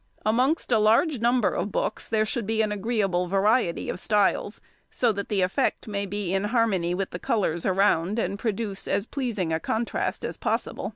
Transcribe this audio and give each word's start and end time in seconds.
|118| 0.21 0.21
Amongst 0.31 0.71
a 0.71 0.79
large 0.79 1.19
number 1.19 1.49
of 1.49 1.71
books 1.71 2.09
there 2.09 2.25
should 2.25 2.47
be 2.47 2.63
an 2.63 2.71
agreeable 2.71 3.27
variety 3.27 3.87
of 3.87 3.99
styles, 3.99 4.59
so 4.89 5.11
that 5.11 5.29
the 5.29 5.43
effect 5.43 5.87
may 5.87 6.07
be 6.07 6.33
in 6.33 6.45
harmony 6.45 6.95
with 6.95 7.11
the 7.11 7.19
colours 7.19 7.67
around, 7.67 8.17
and 8.17 8.39
produce 8.39 8.87
as 8.87 9.05
pleasing 9.05 9.53
a 9.53 9.59
contrast 9.59 10.25
as 10.25 10.37
possible. 10.37 10.89